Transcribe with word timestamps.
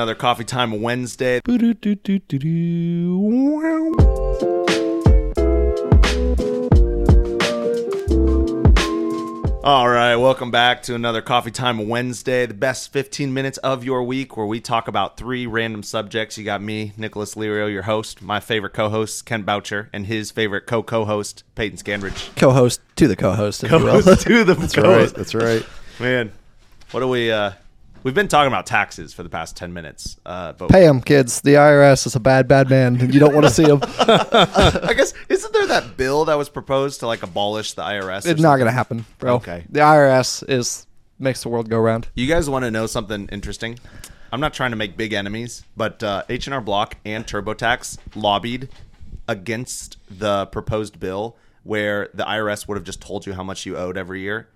another 0.00 0.14
Coffee 0.14 0.44
Time 0.44 0.80
Wednesday. 0.80 1.42
All 9.62 9.88
right, 9.90 10.16
welcome 10.16 10.50
back 10.50 10.82
to 10.84 10.94
another 10.94 11.20
Coffee 11.20 11.50
Time 11.50 11.86
Wednesday, 11.86 12.46
the 12.46 12.54
best 12.54 12.90
15 12.94 13.32
minutes 13.34 13.58
of 13.58 13.84
your 13.84 14.02
week 14.02 14.34
where 14.36 14.46
we 14.46 14.58
talk 14.58 14.88
about 14.88 15.18
three 15.18 15.46
random 15.46 15.82
subjects. 15.82 16.38
You 16.38 16.44
got 16.44 16.62
me, 16.62 16.92
Nicholas 16.96 17.34
Lirio, 17.34 17.70
your 17.70 17.82
host, 17.82 18.22
my 18.22 18.40
favorite 18.40 18.72
co 18.72 18.88
host, 18.88 19.26
Ken 19.26 19.42
Boucher, 19.42 19.90
and 19.92 20.06
his 20.06 20.30
favorite 20.30 20.66
co 20.66 20.82
co 20.82 21.04
host, 21.04 21.44
Peyton 21.54 21.76
Scandridge. 21.76 22.30
co-host 22.36 22.80
to 22.96 23.06
the 23.06 23.16
co-host, 23.16 23.62
if 23.62 23.70
you 23.70 23.78
will. 23.78 24.00
Co-host 24.00 24.26
to 24.26 24.44
the 24.44 24.54
That's 24.58 24.74
co-host. 24.74 25.14
right. 25.14 25.16
That's 25.16 25.34
right. 25.34 25.66
Man, 26.00 26.32
what 26.90 27.00
do 27.00 27.08
we, 27.08 27.30
uh, 27.30 27.52
we've 28.02 28.14
been 28.14 28.28
talking 28.28 28.48
about 28.48 28.66
taxes 28.66 29.12
for 29.12 29.22
the 29.22 29.28
past 29.28 29.56
10 29.56 29.72
minutes, 29.72 30.18
uh, 30.26 30.52
but 30.52 30.70
Pay 30.70 30.84
him, 30.84 31.00
kids. 31.00 31.40
The 31.40 31.54
IRS 31.54 32.06
is 32.06 32.16
a 32.16 32.20
bad, 32.20 32.48
bad 32.48 32.70
man, 32.70 32.96
you 33.12 33.20
don't 33.20 33.34
want 33.34 33.46
to 33.46 33.50
see 33.50 33.64
him. 33.64 33.80
I 33.98 34.94
guess, 34.96 35.14
isn't 35.28 35.52
there 35.52 35.66
that 35.68 35.96
bill 35.96 36.24
that 36.26 36.36
was 36.36 36.48
proposed 36.48 37.00
to 37.00 37.06
like 37.06 37.22
abolish 37.22 37.74
the 37.74 37.82
IRS? 37.82 38.26
It's 38.26 38.40
not 38.40 38.56
going 38.56 38.66
to 38.66 38.72
happen, 38.72 39.04
bro. 39.18 39.34
Okay. 39.36 39.64
The 39.68 39.80
IRS 39.80 40.48
is 40.48 40.86
makes 41.18 41.42
the 41.42 41.48
world 41.48 41.68
go 41.68 41.78
round. 41.78 42.08
You 42.14 42.26
guys 42.26 42.48
want 42.48 42.64
to 42.64 42.70
know 42.70 42.86
something 42.86 43.28
interesting? 43.28 43.78
I'm 44.32 44.40
not 44.40 44.54
trying 44.54 44.70
to 44.70 44.76
make 44.76 44.96
big 44.96 45.12
enemies, 45.12 45.64
but 45.76 46.02
uh, 46.02 46.22
H&R 46.28 46.60
Block 46.60 46.96
and 47.04 47.26
TurboTax 47.26 47.98
lobbied 48.14 48.68
against 49.28 49.98
the 50.08 50.46
proposed 50.46 50.98
bill 50.98 51.36
where 51.62 52.08
the 52.14 52.24
IRS 52.24 52.66
would 52.66 52.76
have 52.76 52.84
just 52.84 53.02
told 53.02 53.26
you 53.26 53.34
how 53.34 53.42
much 53.42 53.66
you 53.66 53.76
owed 53.76 53.98
every 53.98 54.20
year. 54.20 54.48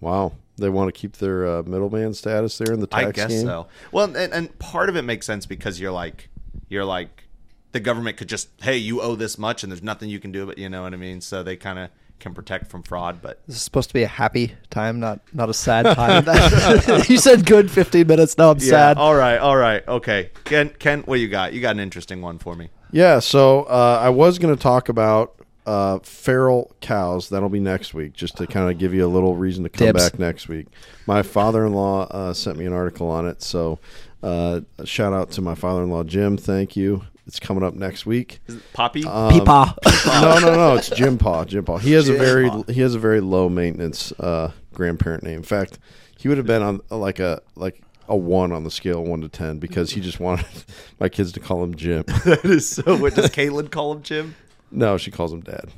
Wow. 0.00 0.32
They 0.56 0.68
want 0.68 0.92
to 0.94 0.98
keep 0.98 1.16
their 1.16 1.46
uh, 1.46 1.62
middleman 1.64 2.14
status 2.14 2.58
there 2.58 2.72
in 2.72 2.80
the 2.80 2.86
tax 2.86 3.06
I 3.06 3.12
guess 3.12 3.28
game. 3.30 3.46
so. 3.46 3.66
Well, 3.90 4.14
and, 4.16 4.32
and 4.32 4.58
part 4.58 4.88
of 4.88 4.96
it 4.96 5.02
makes 5.02 5.26
sense 5.26 5.46
because 5.46 5.80
you're 5.80 5.92
like, 5.92 6.28
you're 6.68 6.84
like, 6.84 7.24
the 7.72 7.80
government 7.80 8.16
could 8.16 8.28
just, 8.28 8.48
hey, 8.62 8.76
you 8.76 9.00
owe 9.00 9.16
this 9.16 9.36
much, 9.36 9.64
and 9.64 9.72
there's 9.72 9.82
nothing 9.82 10.08
you 10.08 10.20
can 10.20 10.30
do, 10.30 10.46
but 10.46 10.58
you 10.58 10.68
know 10.68 10.82
what 10.82 10.94
I 10.94 10.96
mean. 10.96 11.20
So 11.20 11.42
they 11.42 11.56
kind 11.56 11.80
of 11.80 11.90
can 12.20 12.34
protect 12.34 12.70
from 12.70 12.84
fraud. 12.84 13.20
But 13.20 13.40
This 13.46 13.56
is 13.56 13.62
supposed 13.62 13.90
to 13.90 13.94
be 13.94 14.04
a 14.04 14.08
happy 14.08 14.52
time, 14.70 15.00
not 15.00 15.20
not 15.32 15.50
a 15.50 15.54
sad 15.54 15.84
time. 15.96 16.24
you 17.08 17.18
said 17.18 17.46
good 17.46 17.70
15 17.70 18.06
minutes. 18.06 18.38
No, 18.38 18.50
I'm 18.50 18.60
sad. 18.60 18.96
All 18.96 19.14
right. 19.14 19.38
All 19.38 19.56
right. 19.56 19.86
Okay. 19.86 20.30
Ken, 20.44 20.70
Ken, 20.78 21.02
what 21.02 21.18
you 21.18 21.28
got? 21.28 21.52
You 21.52 21.60
got 21.60 21.72
an 21.72 21.80
interesting 21.80 22.22
one 22.22 22.38
for 22.38 22.54
me. 22.54 22.70
Yeah. 22.92 23.18
So 23.18 23.64
uh, 23.64 23.98
I 24.00 24.10
was 24.10 24.38
going 24.38 24.54
to 24.54 24.62
talk 24.62 24.88
about 24.88 25.34
uh, 25.66 25.98
feral 26.00 26.74
cows. 26.80 27.28
That'll 27.28 27.48
be 27.48 27.60
next 27.60 27.94
week, 27.94 28.12
just 28.12 28.36
to 28.38 28.46
kind 28.46 28.70
of 28.70 28.78
give 28.78 28.94
you 28.94 29.04
a 29.04 29.08
little 29.08 29.36
reason 29.36 29.64
to 29.64 29.70
come 29.70 29.86
Dibs. 29.88 30.10
back 30.10 30.18
next 30.18 30.48
week. 30.48 30.66
My 31.06 31.22
father-in-law 31.22 32.08
uh, 32.10 32.34
sent 32.34 32.58
me 32.58 32.66
an 32.66 32.72
article 32.72 33.08
on 33.08 33.26
it, 33.26 33.42
so 33.42 33.78
uh, 34.22 34.60
shout 34.84 35.12
out 35.12 35.30
to 35.32 35.42
my 35.42 35.54
father-in-law 35.54 36.04
Jim. 36.04 36.36
Thank 36.36 36.76
you. 36.76 37.02
It's 37.26 37.40
coming 37.40 37.62
up 37.62 37.74
next 37.74 38.04
week. 38.04 38.40
Is 38.46 38.56
it 38.56 38.62
Poppy? 38.74 39.04
Um, 39.04 39.32
Peepaw. 39.32 39.76
no, 40.20 40.38
no, 40.40 40.54
no. 40.54 40.76
It's 40.76 40.90
Jim 40.90 41.16
Paw. 41.16 41.44
Jim 41.46 41.64
Paw. 41.64 41.78
He 41.78 41.92
has 41.92 42.08
a 42.08 42.14
very 42.14 42.50
Paw. 42.50 42.64
he 42.64 42.80
has 42.82 42.94
a 42.94 42.98
very 42.98 43.20
low 43.20 43.48
maintenance 43.48 44.12
uh, 44.12 44.52
grandparent 44.74 45.22
name. 45.22 45.38
In 45.38 45.42
fact, 45.42 45.78
he 46.18 46.28
would 46.28 46.36
have 46.36 46.46
been 46.46 46.62
on 46.62 46.80
uh, 46.90 46.98
like 46.98 47.20
a 47.20 47.40
like 47.56 47.80
a 48.08 48.16
one 48.16 48.52
on 48.52 48.64
the 48.64 48.70
scale 48.70 49.02
one 49.02 49.22
to 49.22 49.28
ten 49.28 49.58
because 49.58 49.90
he 49.92 50.02
just 50.02 50.20
wanted 50.20 50.46
my 51.00 51.08
kids 51.08 51.32
to 51.32 51.40
call 51.40 51.64
him 51.64 51.74
Jim. 51.74 52.04
that 52.24 52.44
is 52.44 52.68
so. 52.68 52.96
What 52.96 53.14
does 53.14 53.30
Caitlin 53.30 53.70
call 53.70 53.92
him, 53.92 54.02
Jim? 54.02 54.34
No, 54.74 54.98
she 54.98 55.10
calls 55.10 55.32
him 55.32 55.40
Dad. 55.40 55.70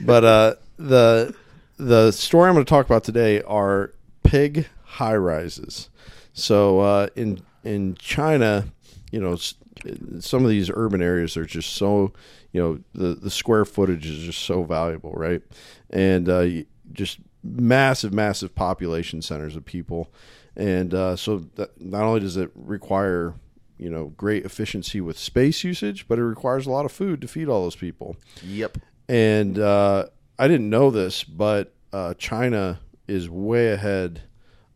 But 0.00 0.24
uh, 0.24 0.54
the 0.76 1.34
the 1.76 2.10
story 2.10 2.48
I'm 2.48 2.54
going 2.54 2.64
to 2.64 2.68
talk 2.68 2.86
about 2.86 3.04
today 3.04 3.42
are 3.42 3.92
pig 4.24 4.66
high 4.84 5.16
rises. 5.16 5.88
So 6.32 6.80
uh, 6.80 7.08
in 7.14 7.40
in 7.64 7.94
China, 7.94 8.66
you 9.10 9.20
know, 9.20 9.36
some 9.36 10.44
of 10.44 10.50
these 10.50 10.70
urban 10.72 11.02
areas 11.02 11.36
are 11.36 11.44
just 11.44 11.74
so, 11.74 12.12
you 12.52 12.60
know, 12.60 12.80
the 12.94 13.14
the 13.14 13.30
square 13.30 13.64
footage 13.64 14.06
is 14.06 14.18
just 14.24 14.40
so 14.40 14.64
valuable, 14.64 15.12
right? 15.12 15.42
And 15.90 16.28
uh, 16.28 16.46
just 16.92 17.18
massive, 17.44 18.12
massive 18.12 18.54
population 18.54 19.22
centers 19.22 19.56
of 19.56 19.64
people, 19.64 20.12
and 20.56 20.94
uh, 20.94 21.16
so 21.16 21.38
that 21.56 21.80
not 21.80 22.02
only 22.02 22.20
does 22.20 22.36
it 22.36 22.50
require 22.54 23.34
you 23.82 23.90
know 23.90 24.12
great 24.16 24.44
efficiency 24.44 25.00
with 25.00 25.18
space 25.18 25.64
usage, 25.64 26.06
but 26.06 26.18
it 26.18 26.24
requires 26.24 26.66
a 26.66 26.70
lot 26.70 26.84
of 26.84 26.92
food 26.92 27.20
to 27.20 27.28
feed 27.28 27.48
all 27.48 27.62
those 27.62 27.76
people. 27.76 28.16
Yep. 28.44 28.78
And 29.08 29.58
uh, 29.58 30.06
I 30.38 30.48
didn't 30.48 30.70
know 30.70 30.90
this, 30.90 31.24
but 31.24 31.74
uh, 31.92 32.14
China 32.14 32.80
is 33.08 33.28
way 33.28 33.72
ahead 33.72 34.22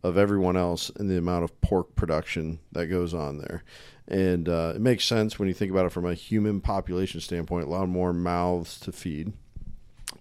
of 0.03 0.19
everyone 0.19 0.57
else 0.57 0.91
in 0.91 1.09
the 1.09 1.17
amount 1.17 1.45
of 1.45 1.61
pork 1.61 1.95
production 1.95 2.59
that 2.73 2.87
goes 2.87 3.15
on 3.15 3.39
there. 3.39 3.65
And 4.09 4.49
uh, 4.49 4.73
it 4.77 4.81
makes 4.81 5.05
sense 5.05 5.39
when 5.39 5.49
you 5.49 5.55
think 5.55 5.73
about 5.73 5.87
it 5.87 5.93
from 5.93 6.05
a 6.05 6.15
human 6.15 6.61
population 6.61 7.21
standpoint, 7.21 7.67
a 7.67 7.71
lot 7.71 7.89
more 7.89 8.13
mouths 8.13 8.79
to 8.81 8.93
feed. 8.93 9.33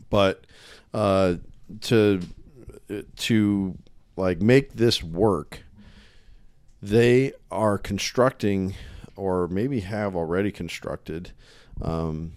But 0.09 0.45
uh, 0.94 1.35
to 1.81 2.22
to 3.18 3.78
like 4.16 4.41
make 4.41 4.74
this 4.74 5.03
work, 5.03 5.65
they 6.85 7.34
are 7.50 7.79
constructing, 7.79 8.75
or 9.16 9.47
maybe 9.47 9.79
have 9.79 10.16
already 10.16 10.51
constructed, 10.51 11.31
um, 11.81 12.34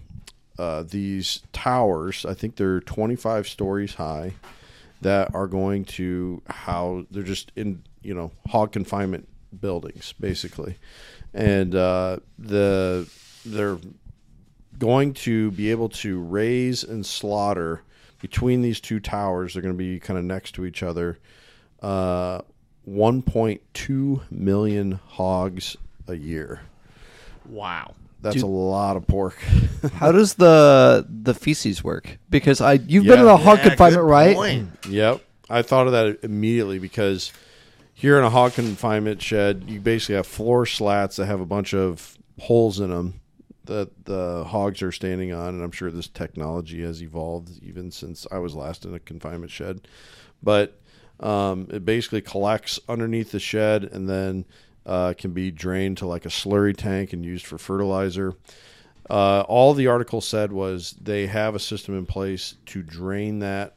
uh, 0.59 0.85
these 0.89 1.43
towers. 1.53 2.25
I 2.25 2.33
think 2.33 2.57
they're 2.57 2.81
25 2.81 3.47
stories 3.47 3.95
high 3.95 4.33
that 5.03 5.35
are 5.35 5.47
going 5.47 5.85
to 5.85 6.43
how 6.47 7.05
they're 7.11 7.23
just 7.23 7.53
in 7.57 7.83
you 8.03 8.15
know 8.15 8.33
hog 8.49 8.73
confinement 8.73 9.29
buildings 9.61 10.15
basically, 10.19 10.77
and 11.35 11.75
uh, 11.75 12.17
the 12.39 13.09
they're 13.45 13.79
going 14.79 15.13
to 15.13 15.51
be 15.51 15.71
able 15.71 15.91
to 15.91 16.21
raise 16.21 16.85
and 16.85 17.05
slaughter 17.05 17.83
between 18.23 18.63
these 18.63 18.81
two 18.81 18.99
towers. 18.99 19.53
They're 19.53 19.63
going 19.63 19.75
to 19.75 19.79
be 19.79 20.01
kind 20.01 20.19
of 20.19 20.25
next 20.25 20.53
to 20.53 20.65
each 20.65 20.83
other. 20.83 21.19
Uh, 21.83 22.41
1.2 22.89 24.21
million 24.31 24.93
hogs 25.09 25.77
a 26.07 26.15
year. 26.15 26.61
Wow. 27.49 27.95
That's 28.21 28.37
Dude. 28.37 28.45
a 28.45 28.49
lot 28.49 28.97
of 28.97 29.07
pork. 29.07 29.37
How 29.95 30.11
does 30.11 30.35
the 30.35 31.07
the 31.09 31.35
feces 31.35 31.85
work? 31.85 32.19
Because 32.31 32.61
I 32.61 32.75
you've 32.75 33.05
been 33.05 33.21
in 33.21 33.27
a 33.27 33.37
hog 33.37 33.59
Yeah, 33.59 33.69
confinement, 33.69 34.03
good 34.03 34.11
right? 34.11 34.37
point. 34.37 34.69
Yep. 34.89 35.23
I 35.49 35.63
thought 35.63 35.87
of 35.87 35.93
that 35.93 36.19
immediately 36.25 36.79
because 36.79 37.33
here 37.95 38.19
in 38.19 38.25
a 38.25 38.31
hog 38.31 38.55
confinement 38.55 39.23
shed, 39.23 39.65
you 39.69 39.81
basically 39.81 40.17
have 40.17 40.27
floor 40.27 40.67
slats 40.67 41.17
that 41.17 41.27
have 41.27 41.41
a 41.41 41.47
bunch 41.47 41.75
of 41.75 42.19
holes 42.41 42.81
in 42.81 42.91
them 42.91 43.21
that 43.65 44.05
the 44.05 44.45
hogs 44.45 44.83
are 44.83 44.93
standing 44.93 45.33
on. 45.33 45.55
And 45.55 45.63
I'm 45.63 45.71
sure 45.71 45.91
this 45.91 46.09
technology 46.09 46.83
has 46.83 47.03
evolved 47.03 47.63
even 47.63 47.91
since 47.93 48.27
I 48.33 48.39
was 48.39 48.55
last 48.55 48.85
in 48.85 48.95
a 48.95 48.99
confinement 48.99 49.51
shed. 49.53 49.87
But 50.43 50.78
um, 51.21 51.69
it 51.71 51.85
basically 51.85 52.21
collects 52.21 52.79
underneath 52.89 53.33
the 53.33 53.41
shed 53.41 53.85
and 53.85 54.09
then 54.09 54.45
uh, 54.87 55.15
can 55.17 55.33
be 55.33 55.51
drained 55.51 55.99
to 55.99 56.07
like 56.07 56.25
a 56.25 56.31
slurry 56.31 56.77
tank 56.77 57.13
and 57.13 57.25
used 57.25 57.47
for 57.47 57.59
fertilizer. 57.59 58.35
Uh, 59.11 59.41
all 59.49 59.75
the 59.75 59.87
article 59.87 60.21
said 60.21 60.53
was 60.53 60.93
they 61.01 61.27
have 61.27 61.55
a 61.55 61.59
system 61.59 61.97
in 61.97 62.07
place 62.07 62.55
to 62.67 62.83
drain 62.83 63.39
that 63.41 63.77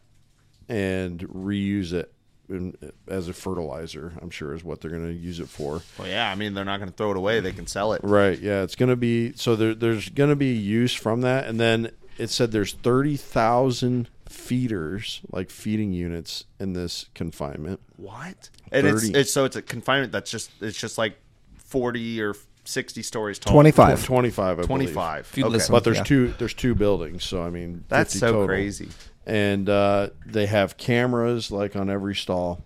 and 0.67 1.19
reuse 1.29 1.93
it 1.93 2.13
in, 2.49 2.75
as 3.07 3.27
a 3.29 3.33
fertilizer. 3.33 4.13
I'm 4.21 4.29
sure 4.29 4.53
is 4.53 4.63
what 4.63 4.81
they're 4.81 4.91
going 4.91 5.07
to 5.07 5.13
use 5.13 5.39
it 5.39 5.47
for. 5.47 5.81
Well, 5.97 6.07
yeah. 6.07 6.29
I 6.29 6.35
mean, 6.35 6.53
they're 6.53 6.65
not 6.65 6.77
going 6.77 6.89
to 6.89 6.95
throw 6.95 7.11
it 7.11 7.17
away. 7.17 7.39
They 7.39 7.53
can 7.53 7.67
sell 7.67 7.93
it. 7.93 8.01
Right? 8.03 8.37
Yeah, 8.39 8.63
it's 8.63 8.75
going 8.75 8.89
to 8.89 8.95
be 8.95 9.33
so 9.33 9.55
there, 9.55 9.73
there's 9.73 10.09
going 10.09 10.29
to 10.29 10.35
be 10.35 10.53
use 10.53 10.93
from 10.93 11.21
that, 11.21 11.47
and 11.47 11.59
then 11.59 11.91
it 12.17 12.29
said 12.29 12.51
there's 12.51 12.73
thirty 12.73 13.17
thousand 13.17 14.09
feeders, 14.31 15.21
like 15.31 15.49
feeding 15.49 15.93
units, 15.93 16.45
in 16.59 16.73
this 16.73 17.07
confinement. 17.13 17.79
What? 17.97 18.49
And 18.71 18.87
it's, 18.87 19.03
30. 19.07 19.19
it's 19.19 19.33
so 19.33 19.45
it's 19.45 19.55
a 19.55 19.61
confinement 19.61 20.11
that's 20.11 20.31
just 20.31 20.51
it's 20.61 20.77
just 20.79 20.97
like 20.97 21.17
forty 21.57 22.21
or 22.21 22.35
sixty 22.65 23.01
stories 23.01 23.39
tall. 23.39 23.53
25. 23.53 24.05
Twenty 24.05 24.29
five, 24.29 24.59
I 24.59 24.63
Twenty 24.63 24.85
believe. 24.85 24.95
five. 24.95 25.27
If 25.31 25.37
you 25.37 25.45
Okay. 25.45 25.53
listen- 25.53 25.73
But 25.73 25.83
there's 25.83 25.97
Yeah. 25.97 26.03
two 26.03 26.33
there's 26.37 26.53
two 26.53 26.75
buildings, 26.75 27.23
so 27.23 27.41
I 27.43 27.49
mean 27.49 27.83
That's 27.89 28.17
so 28.17 28.31
total. 28.31 28.47
crazy. 28.47 28.89
and 29.25 29.69
uh, 29.69 30.09
they 30.25 30.45
have 30.47 30.77
cameras 30.77 31.51
like 31.51 31.75
on 31.75 31.89
every 31.89 32.15
stall 32.15 32.63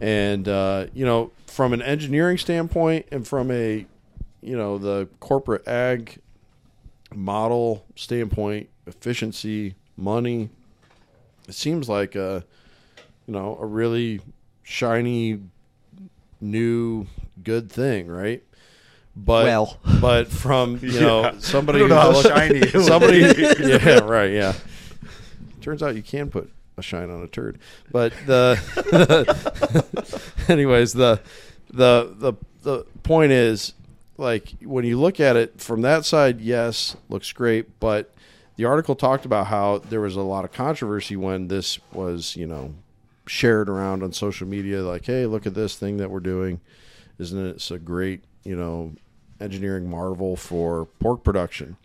and 0.00 0.46
uh, 0.48 0.86
you 0.94 1.04
know 1.06 1.30
from 1.46 1.72
an 1.72 1.80
engineering 1.82 2.36
standpoint 2.38 3.06
and 3.10 3.26
from 3.26 3.50
a 3.50 3.86
you 4.42 4.56
know 4.56 4.76
the 4.78 5.08
corporate 5.20 5.66
ag 5.66 6.18
model 7.14 7.84
standpoint 7.94 8.68
efficiency 8.86 9.74
money 9.96 10.50
it 11.48 11.54
seems 11.54 11.88
like 11.88 12.14
a 12.14 12.44
you 13.26 13.32
know 13.34 13.56
a 13.60 13.66
really 13.66 14.20
shiny 14.62 15.40
new 16.40 17.06
good 17.42 17.70
thing 17.70 18.06
right 18.08 18.42
but 19.16 19.44
Well. 19.46 19.78
but 20.00 20.28
from 20.28 20.78
you 20.82 21.00
know 21.00 21.22
Yeah. 21.22 21.34
somebody 21.38 21.82
I 21.82 21.86
know 21.88 21.94
how 21.96 22.12
who's- 22.12 22.26
shiny 22.26 22.66
somebody 22.82 23.18
yeah 23.60 24.00
right 24.00 24.32
yeah 24.32 24.54
turns 25.60 25.82
out 25.82 25.96
you 25.96 26.02
can 26.02 26.30
put 26.30 26.50
a 26.76 26.82
shine 26.82 27.10
on 27.10 27.22
a 27.22 27.26
turd 27.28 27.58
but 27.90 28.12
the 28.26 28.58
anyways 30.48 30.92
the 30.92 31.20
the 31.72 32.14
the 32.18 32.32
the 32.62 32.84
point 33.02 33.30
is, 33.32 33.74
like 34.16 34.54
when 34.62 34.84
you 34.84 34.98
look 34.98 35.20
at 35.20 35.36
it 35.36 35.60
from 35.60 35.82
that 35.82 36.04
side, 36.04 36.40
yes, 36.40 36.96
looks 37.08 37.30
great. 37.32 37.78
But 37.78 38.12
the 38.56 38.64
article 38.64 38.94
talked 38.94 39.24
about 39.24 39.46
how 39.46 39.78
there 39.78 40.00
was 40.00 40.16
a 40.16 40.22
lot 40.22 40.44
of 40.44 40.52
controversy 40.52 41.16
when 41.16 41.48
this 41.48 41.78
was, 41.92 42.36
you 42.36 42.46
know, 42.46 42.74
shared 43.26 43.68
around 43.68 44.02
on 44.02 44.12
social 44.12 44.46
media. 44.46 44.82
Like, 44.82 45.06
hey, 45.06 45.26
look 45.26 45.46
at 45.46 45.54
this 45.54 45.76
thing 45.76 45.98
that 45.98 46.10
we're 46.10 46.20
doing. 46.20 46.60
Isn't 47.18 47.46
it 47.46 47.70
a 47.70 47.78
great, 47.78 48.24
you 48.44 48.56
know, 48.56 48.92
engineering 49.40 49.88
marvel 49.88 50.36
for 50.36 50.86
pork 51.00 51.22
production? 51.22 51.76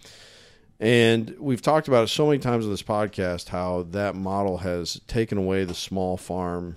And 0.79 1.35
we've 1.39 1.61
talked 1.61 1.87
about 1.87 2.05
it 2.05 2.07
so 2.07 2.25
many 2.25 2.39
times 2.39 2.65
on 2.65 2.71
this 2.71 2.81
podcast 2.81 3.49
how 3.49 3.83
that 3.91 4.15
model 4.15 4.57
has 4.57 4.99
taken 5.07 5.37
away 5.37 5.63
the 5.63 5.75
small 5.75 6.17
farm 6.17 6.75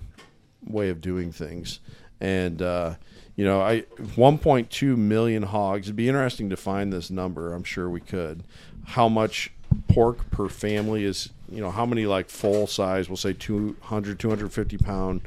way 0.63 0.89
of 0.89 1.01
doing 1.01 1.31
things. 1.31 1.79
And 2.21 2.61
uh, 2.61 2.95
you 3.35 3.43
know, 3.43 3.61
I 3.61 3.81
1.2 3.99 4.97
million 4.97 5.43
hogs. 5.43 5.87
It'd 5.87 5.95
be 5.95 6.07
interesting 6.07 6.49
to 6.49 6.57
find 6.57 6.93
this 6.93 7.09
number. 7.09 7.53
I'm 7.53 7.63
sure 7.63 7.89
we 7.89 7.99
could. 7.99 8.43
How 8.85 9.09
much 9.09 9.51
pork 9.87 10.29
per 10.31 10.49
family 10.49 11.03
is? 11.03 11.29
You 11.49 11.61
know, 11.61 11.71
how 11.71 11.85
many 11.85 12.05
like 12.05 12.29
full 12.29 12.67
size? 12.67 13.07
We'll 13.09 13.17
say 13.17 13.33
200, 13.33 14.19
250 14.19 14.77
pound 14.77 15.21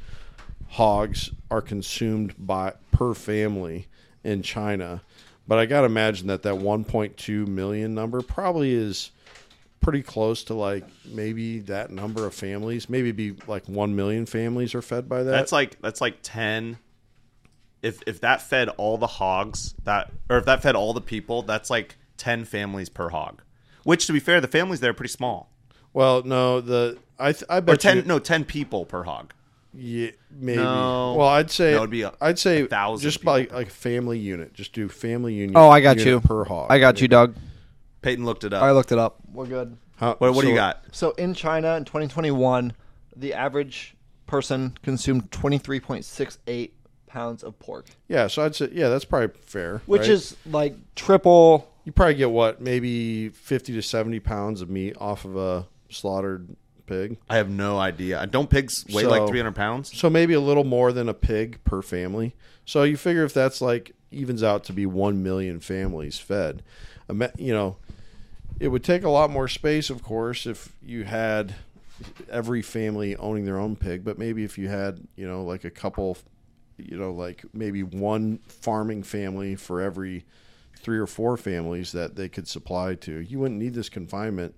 hogs 0.70 1.30
are 1.50 1.62
consumed 1.62 2.34
by 2.38 2.74
per 2.92 3.14
family 3.14 3.86
in 4.24 4.42
China. 4.42 5.02
But 5.46 5.58
I 5.58 5.66
got 5.66 5.80
to 5.80 5.86
imagine 5.86 6.26
that 6.26 6.42
that 6.42 6.56
1.2 6.56 7.46
million 7.46 7.94
number 7.94 8.20
probably 8.20 8.74
is 8.74 9.10
pretty 9.80 10.02
close 10.02 10.44
to 10.44 10.54
like 10.54 10.84
maybe 11.06 11.60
that 11.60 11.90
number 11.90 12.26
of 12.26 12.34
families. 12.34 12.90
Maybe 12.90 13.12
be 13.12 13.34
like 13.46 13.66
1 13.66 13.96
million 13.96 14.26
families 14.26 14.74
are 14.74 14.82
fed 14.82 15.08
by 15.08 15.22
that. 15.22 15.30
That's 15.30 15.52
like 15.52 15.80
that's 15.80 16.00
like 16.00 16.18
ten. 16.22 16.78
If 17.80 18.02
if 18.06 18.20
that 18.20 18.42
fed 18.42 18.68
all 18.70 18.98
the 18.98 19.06
hogs 19.06 19.74
that, 19.84 20.12
or 20.28 20.38
if 20.38 20.44
that 20.46 20.62
fed 20.62 20.74
all 20.74 20.92
the 20.92 21.00
people, 21.00 21.42
that's 21.42 21.70
like 21.70 21.96
ten 22.16 22.44
families 22.44 22.88
per 22.88 23.08
hog. 23.08 23.40
Which, 23.88 24.06
to 24.06 24.12
be 24.12 24.20
fair, 24.20 24.38
the 24.40 24.48
families 24.48 24.80
there 24.80 24.90
are 24.90 24.94
pretty 24.94 25.12
small. 25.12 25.50
well, 25.94 26.22
no, 26.22 26.60
the 26.60 26.98
I 27.18 27.32
th- 27.32 27.44
I 27.48 27.56
Or 27.58 27.60
bet 27.62 27.80
ten, 27.80 27.96
you, 27.96 28.02
no, 28.02 28.18
ten 28.18 28.44
people 28.44 28.84
per 28.84 29.02
hog. 29.04 29.32
Yeah, 29.72 30.10
maybe. 30.30 30.58
No. 30.62 31.14
Well, 31.18 31.28
I'd 31.28 31.50
say 31.50 31.70
No, 31.72 31.78
it'd 31.78 31.90
be 31.90 32.02
a- 32.02 32.12
I'd 32.20 32.38
say 32.38 32.62
a 32.62 32.66
thousand 32.66 33.02
just 33.02 33.24
by 33.24 33.48
like 33.50 33.68
a 33.68 33.70
family 33.70 34.18
unit. 34.18 34.52
Just 34.52 34.74
do 34.74 34.88
family 34.90 35.32
unit. 35.34 35.56
Oh, 35.56 35.70
I 35.70 35.80
got 35.80 35.96
unit 35.98 36.06
you. 36.06 36.20
per 36.20 36.44
hog. 36.44 36.66
I 36.70 36.78
got 36.78 37.00
you, 37.00 37.08
Doug. 37.08 37.34
Peyton 38.02 38.24
looked 38.26 38.44
it 38.44 38.52
up. 38.52 38.62
I 38.62 38.72
looked 38.72 38.92
it 38.92 38.98
up. 38.98 39.16
We're 39.32 39.46
good. 39.46 39.76
How, 39.96 40.14
what 40.18 40.34
what 40.34 40.42
do 40.42 40.48
you 40.48 40.54
got? 40.54 40.84
So 40.92 41.12
in 41.12 41.32
China 41.34 41.74
in 41.76 41.84
2021, 41.86 42.74
the 43.16 43.32
average 43.34 43.96
person 44.26 44.76
consumed 44.82 45.30
23.68 45.30 46.70
pounds 47.06 47.42
of 47.42 47.58
pork, 47.58 47.86
Yeah, 48.06 48.26
so 48.26 48.44
I'd 48.44 48.54
say 48.54 48.68
yeah, 48.70 48.88
that's 48.90 49.06
probably 49.06 49.34
fair. 49.46 49.80
which 49.86 50.02
right? 50.02 50.10
is 50.10 50.36
like 50.46 50.76
triple. 50.94 51.68
You 51.88 51.92
probably 51.92 52.16
get 52.16 52.30
what 52.30 52.60
maybe 52.60 53.30
fifty 53.30 53.72
to 53.72 53.80
seventy 53.80 54.20
pounds 54.20 54.60
of 54.60 54.68
meat 54.68 54.94
off 55.00 55.24
of 55.24 55.36
a 55.38 55.66
slaughtered 55.88 56.54
pig. 56.84 57.16
I 57.30 57.36
have 57.38 57.48
no 57.48 57.78
idea. 57.78 58.26
Don't 58.26 58.50
pigs 58.50 58.84
weigh 58.92 59.04
So- 59.04 59.08
like 59.08 59.26
three 59.26 59.38
hundred 59.38 59.54
pounds? 59.54 59.96
So 59.98 60.10
maybe 60.10 60.34
a 60.34 60.40
little 60.40 60.64
more 60.64 60.92
than 60.92 61.08
a 61.08 61.14
pig 61.14 61.60
per 61.64 61.80
family. 61.80 62.34
So 62.66 62.82
you 62.82 62.98
figure 62.98 63.24
if 63.24 63.32
that's 63.32 63.62
like 63.62 63.92
evens 64.10 64.42
out 64.42 64.64
to 64.64 64.74
be 64.74 64.84
one 64.84 65.22
million 65.22 65.60
families 65.60 66.18
fed, 66.18 66.62
you 67.38 67.54
know, 67.54 67.78
it 68.60 68.68
would 68.68 68.84
take 68.84 69.02
a 69.02 69.08
lot 69.08 69.30
more 69.30 69.48
space, 69.48 69.88
of 69.88 70.02
course, 70.02 70.44
if 70.44 70.74
you 70.84 71.04
had 71.04 71.54
every 72.30 72.60
family 72.60 73.16
owning 73.16 73.46
their 73.46 73.58
own 73.58 73.76
pig. 73.76 74.04
But 74.04 74.18
maybe 74.18 74.44
if 74.44 74.58
you 74.58 74.68
had, 74.68 75.00
you 75.16 75.26
know, 75.26 75.42
like 75.42 75.64
a 75.64 75.70
couple, 75.70 76.18
you 76.76 76.98
know, 76.98 77.12
like 77.12 77.46
maybe 77.54 77.82
one 77.82 78.40
farming 78.46 79.04
family 79.04 79.54
for 79.56 79.80
every 79.80 80.26
three 80.78 80.98
or 80.98 81.06
four 81.06 81.36
families 81.36 81.92
that 81.92 82.16
they 82.16 82.28
could 82.28 82.48
supply 82.48 82.94
to, 82.94 83.18
you 83.20 83.38
wouldn't 83.38 83.60
need 83.60 83.74
this 83.74 83.88
confinement 83.88 84.54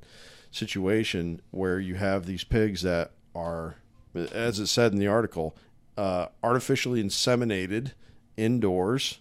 situation 0.51 1.41
where 1.51 1.79
you 1.81 1.95
have 1.95 2.27
these 2.27 2.45
pigs 2.45 2.83
that 2.83 3.13
are, 3.35 3.77
as 4.15 4.59
it 4.59 4.67
said 4.67 4.93
in 4.93 4.99
the 4.99 5.07
article, 5.07 5.57
uh, 5.97 6.27
artificially 6.43 7.03
inseminated 7.03 7.93
indoors 8.37 9.19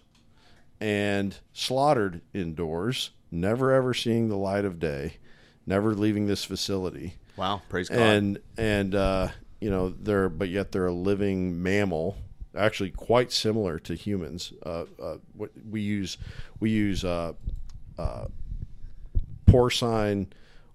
and 0.80 1.36
slaughtered 1.52 2.20
indoors, 2.32 3.10
never 3.30 3.72
ever 3.72 3.92
seeing 3.94 4.28
the 4.28 4.36
light 4.36 4.64
of 4.64 4.78
day, 4.78 5.14
never 5.66 5.94
leaving 5.94 6.26
this 6.26 6.44
facility, 6.44 7.14
Wow, 7.36 7.62
praise 7.68 7.88
God. 7.88 7.98
and 7.98 8.38
and 8.56 8.94
uh, 8.94 9.28
you 9.60 9.70
know 9.70 9.90
they're 9.90 10.28
but 10.28 10.48
yet 10.48 10.72
they're 10.72 10.86
a 10.86 10.92
living 10.92 11.62
mammal, 11.62 12.16
actually 12.56 12.90
quite 12.90 13.32
similar 13.32 13.78
to 13.80 13.94
humans. 13.94 14.52
Uh, 14.64 14.84
uh, 15.02 15.16
we 15.70 15.80
use 15.80 16.18
we 16.58 16.70
use 16.70 17.04
uh, 17.04 17.32
uh, 17.98 18.26
porcine 19.46 20.26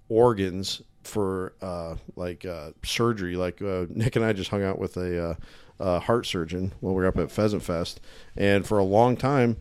organs 0.10 0.82
for 1.04 1.54
uh, 1.62 1.96
like 2.16 2.46
uh, 2.46 2.72
surgery. 2.84 3.36
Like 3.36 3.62
uh, 3.62 3.86
Nick 3.90 4.16
and 4.16 4.26
I 4.26 4.34
just 4.34 4.50
hung 4.50 4.64
out 4.64 4.80
with 4.80 4.98
a 4.98 5.38
heart 5.80 6.26
surgeon 6.26 6.74
when 6.80 6.94
we 6.94 7.02
were 7.02 7.08
up 7.08 7.18
at 7.18 7.32
Pheasant 7.32 7.64
Fest, 7.64 8.00
and 8.36 8.66
for 8.66 8.78
a 8.78 8.84
long 8.84 9.16
time, 9.18 9.58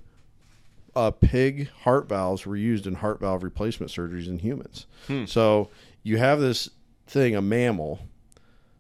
uh, 0.97 1.11
pig 1.11 1.69
heart 1.81 2.09
valves 2.09 2.47
were 2.47 2.57
used 2.57 2.87
in 2.87 2.95
heart 2.95 3.21
valve 3.21 3.43
replacement 3.43 3.91
surgeries 3.93 4.29
in 4.29 4.39
humans. 4.39 4.87
So 5.27 5.71
you 6.03 6.19
have 6.19 6.41
this 6.41 6.71
thing, 7.07 7.37
a 7.37 7.43
mammal, 7.43 8.01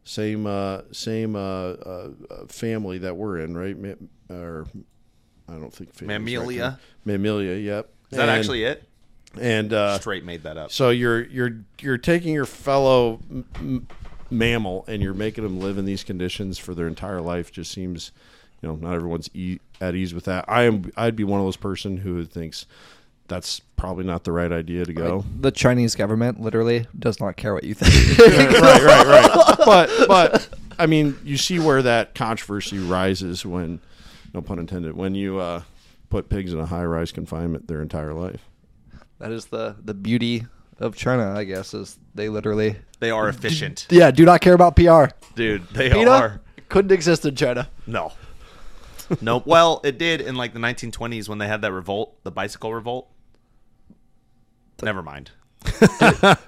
same 0.04 0.46
uh, 0.46 0.82
same 0.92 1.34
uh, 1.36 1.40
uh, 1.40 2.10
uh, 2.30 2.46
family 2.48 2.98
that 2.98 3.16
we're 3.16 3.38
in, 3.40 3.56
right? 3.56 3.76
Or 4.30 4.66
I 5.48 5.52
don't 5.54 5.72
think 5.72 5.90
right 6.00 6.08
Mammalia? 6.08 6.78
Mammalia, 7.04 7.56
yep. 7.56 7.90
Is 8.10 8.18
that 8.18 8.28
And- 8.28 8.30
actually 8.38 8.64
it? 8.64 8.84
and 9.40 9.72
uh, 9.72 9.98
Straight 9.98 10.24
made 10.24 10.44
that 10.44 10.56
up. 10.56 10.70
so 10.70 10.90
you're 10.90 11.24
you're 11.24 11.56
you're 11.80 11.98
taking 11.98 12.32
your 12.34 12.46
fellow 12.46 13.18
m- 13.28 13.44
m- 13.56 13.88
mammal 14.30 14.84
and 14.86 15.02
you're 15.02 15.12
making 15.14 15.42
them 15.42 15.58
live 15.58 15.76
in 15.76 15.84
these 15.84 16.04
conditions 16.04 16.56
for 16.56 16.72
their 16.74 16.86
entire 16.86 17.20
life. 17.20 17.50
Just 17.50 17.72
seems, 17.72 18.12
you 18.62 18.68
know, 18.68 18.76
not 18.76 18.94
everyone's 18.94 19.28
e- 19.34 19.58
at 19.80 19.96
ease 19.96 20.14
with 20.14 20.24
that. 20.26 20.44
I 20.46 20.62
am. 20.62 20.92
I'd 20.96 21.16
be 21.16 21.24
one 21.24 21.40
of 21.40 21.46
those 21.46 21.56
person 21.56 21.96
who 21.98 22.24
thinks 22.24 22.66
that's 23.28 23.60
probably 23.76 24.04
not 24.04 24.24
the 24.24 24.32
right 24.32 24.52
idea 24.52 24.84
to 24.84 24.92
go. 24.92 25.24
The 25.40 25.50
Chinese 25.50 25.94
government 25.94 26.40
literally 26.40 26.86
does 26.98 27.20
not 27.20 27.36
care 27.36 27.54
what 27.54 27.64
you 27.64 27.74
think. 27.74 28.18
right, 28.60 28.82
right, 28.82 29.06
right. 29.06 29.56
But 29.64 29.90
but 30.08 30.48
I 30.78 30.86
mean, 30.86 31.16
you 31.24 31.36
see 31.36 31.58
where 31.58 31.80
that 31.82 32.14
controversy 32.14 32.78
rises 32.78 33.46
when, 33.46 33.80
no 34.34 34.42
pun 34.42 34.58
intended, 34.58 34.94
when 34.96 35.14
you 35.14 35.38
uh, 35.38 35.62
put 36.10 36.28
pigs 36.28 36.52
in 36.52 36.58
a 36.58 36.66
high 36.66 36.84
rise 36.84 37.12
confinement 37.12 37.66
their 37.68 37.80
entire 37.80 38.12
life. 38.12 38.42
that 39.18 39.32
is 39.32 39.46
the 39.46 39.76
the 39.82 39.94
beauty 39.94 40.46
of 40.80 40.96
China, 40.96 41.32
I 41.34 41.44
guess, 41.44 41.72
is 41.72 41.98
they 42.14 42.28
literally 42.28 42.76
They 43.00 43.10
are 43.10 43.28
efficient, 43.28 43.86
yeah 43.90 44.10
do 44.10 44.24
not 44.24 44.40
care 44.42 44.54
about 44.54 44.76
PR. 44.76 45.06
dude. 45.34 45.66
They 45.68 45.88
PETA 45.90 46.10
are. 46.10 46.40
couldn't 46.68 46.92
exist 46.92 47.24
in 47.24 47.36
China. 47.36 47.70
No. 47.86 48.12
no. 49.20 49.42
Well, 49.46 49.80
it 49.84 49.98
did 49.98 50.20
in 50.20 50.34
like 50.34 50.52
the 50.52 50.58
1920s 50.60 51.28
when 51.28 51.38
they 51.38 51.46
had 51.46 51.62
that 51.62 51.72
revolt, 51.72 52.22
the 52.24 52.30
bicycle 52.32 52.74
revolt. 52.74 53.08
Never 54.82 55.02
mind. 55.02 55.30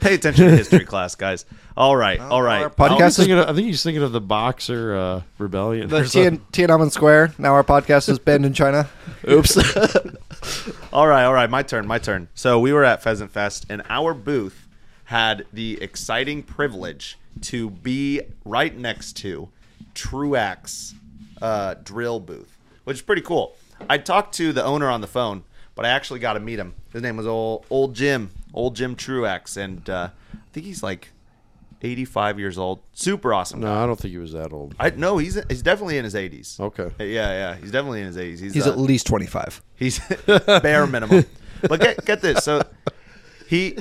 Pay 0.00 0.14
attention 0.14 0.44
to 0.44 0.56
history 0.56 0.84
class, 0.84 1.14
guys. 1.14 1.46
All 1.74 1.96
right, 1.96 2.20
all 2.20 2.42
right. 2.42 2.64
our 2.64 2.70
podcast 2.70 3.00
I, 3.00 3.04
was 3.04 3.12
is- 3.12 3.16
thinking 3.16 3.38
of, 3.38 3.48
I 3.48 3.54
think 3.54 3.66
he's 3.66 3.82
thinking 3.82 4.02
of 4.02 4.12
the 4.12 4.20
Boxer 4.20 4.94
uh, 4.94 5.22
Rebellion. 5.38 5.88
The 5.88 5.98
or 5.98 6.04
something. 6.06 6.40
Tiananmen 6.52 6.90
Square. 6.92 7.32
Now 7.38 7.54
our 7.54 7.64
podcast 7.64 8.08
is 8.10 8.18
banned 8.18 8.44
in 8.44 8.52
China. 8.52 8.88
Oops. 9.28 9.56
All 10.92 11.06
right, 11.08 11.24
all 11.24 11.34
right. 11.34 11.50
My 11.50 11.62
turn, 11.62 11.86
my 11.86 11.98
turn. 11.98 12.28
So 12.34 12.58
we 12.60 12.72
were 12.72 12.84
at 12.84 13.02
Pheasant 13.02 13.30
Fest, 13.30 13.66
and 13.68 13.82
our 13.88 14.14
booth 14.14 14.66
had 15.04 15.44
the 15.52 15.82
exciting 15.82 16.42
privilege 16.42 17.18
to 17.42 17.68
be 17.70 18.22
right 18.44 18.76
next 18.76 19.14
to 19.18 19.48
Truax 19.94 20.94
uh, 21.42 21.74
drill 21.82 22.20
booth, 22.20 22.56
which 22.84 22.98
is 22.98 23.02
pretty 23.02 23.22
cool. 23.22 23.56
I 23.90 23.98
talked 23.98 24.34
to 24.36 24.52
the 24.52 24.64
owner 24.64 24.88
on 24.88 25.00
the 25.00 25.06
phone, 25.06 25.42
but 25.76 25.84
I 25.84 25.90
actually 25.90 26.18
got 26.18 26.32
to 26.32 26.40
meet 26.40 26.58
him. 26.58 26.74
His 26.92 27.02
name 27.02 27.16
was 27.16 27.26
old, 27.26 27.64
old 27.70 27.94
Jim, 27.94 28.30
old 28.52 28.74
Jim 28.74 28.96
Truax, 28.96 29.56
and 29.56 29.88
uh, 29.88 30.08
I 30.34 30.38
think 30.52 30.66
he's 30.66 30.82
like 30.82 31.10
85 31.82 32.38
years 32.40 32.58
old. 32.58 32.80
Super 32.94 33.32
awesome. 33.32 33.60
no, 33.60 33.66
guy. 33.66 33.82
I 33.84 33.86
don't 33.86 33.96
think 34.00 34.10
he 34.12 34.18
was 34.18 34.32
that 34.32 34.52
old. 34.52 34.74
I 34.80 34.90
no, 34.90 35.18
he's 35.18 35.38
he's 35.48 35.62
definitely 35.62 35.98
in 35.98 36.04
his 36.04 36.14
80s. 36.14 36.58
Okay. 36.58 36.90
Yeah, 36.98 37.30
yeah, 37.30 37.56
he's 37.56 37.70
definitely 37.70 38.00
in 38.00 38.06
his 38.08 38.16
80s. 38.16 38.40
He's, 38.40 38.54
He's 38.54 38.66
uh, 38.66 38.72
at 38.72 38.78
least 38.78 39.06
25. 39.06 39.62
He's 39.76 40.00
bare 40.26 40.86
minimum. 40.86 41.24
But 41.62 41.80
get 41.80 42.04
get 42.04 42.20
this. 42.22 42.42
So 42.42 42.62
he 43.48 43.72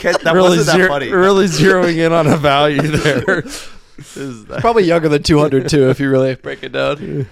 get, 0.00 0.20
that 0.22 0.32
really, 0.34 0.58
wasn't 0.58 0.78
that 0.78 0.88
funny. 0.88 1.10
really 1.12 1.46
zeroing 1.46 1.98
in 2.04 2.12
on 2.12 2.26
a 2.26 2.36
value 2.36 2.82
there. 2.82 3.40
Is 3.40 4.46
that- 4.46 4.60
Probably 4.60 4.84
younger 4.84 5.08
than 5.08 5.22
200 5.22 5.68
too, 5.68 5.90
if 5.90 6.00
you 6.00 6.10
really 6.10 6.34
break 6.34 6.62
it 6.62 6.72
down. 6.72 7.28